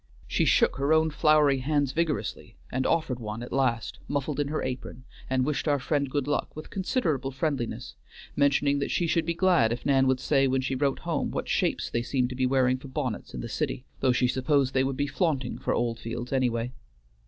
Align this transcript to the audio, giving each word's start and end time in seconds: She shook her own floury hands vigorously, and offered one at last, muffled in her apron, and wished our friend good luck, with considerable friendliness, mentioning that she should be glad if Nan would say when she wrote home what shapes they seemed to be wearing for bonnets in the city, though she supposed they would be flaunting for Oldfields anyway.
She 0.25 0.45
shook 0.45 0.77
her 0.77 0.93
own 0.93 1.11
floury 1.11 1.59
hands 1.59 1.91
vigorously, 1.91 2.55
and 2.71 2.87
offered 2.87 3.19
one 3.19 3.43
at 3.43 3.53
last, 3.53 3.99
muffled 4.07 4.39
in 4.39 4.47
her 4.47 4.63
apron, 4.63 5.03
and 5.29 5.45
wished 5.45 5.67
our 5.67 5.77
friend 5.77 6.09
good 6.09 6.25
luck, 6.27 6.55
with 6.55 6.71
considerable 6.71 7.29
friendliness, 7.29 7.93
mentioning 8.35 8.79
that 8.79 8.89
she 8.89 9.05
should 9.05 9.27
be 9.27 9.35
glad 9.35 9.71
if 9.71 9.85
Nan 9.85 10.07
would 10.07 10.19
say 10.19 10.47
when 10.47 10.61
she 10.61 10.73
wrote 10.73 10.97
home 11.01 11.29
what 11.29 11.47
shapes 11.47 11.87
they 11.87 12.01
seemed 12.01 12.29
to 12.29 12.35
be 12.35 12.47
wearing 12.47 12.77
for 12.79 12.87
bonnets 12.87 13.35
in 13.35 13.41
the 13.41 13.47
city, 13.47 13.85
though 13.99 14.11
she 14.11 14.27
supposed 14.27 14.73
they 14.73 14.83
would 14.83 14.97
be 14.97 15.05
flaunting 15.05 15.59
for 15.59 15.71
Oldfields 15.75 16.33
anyway. 16.33 16.73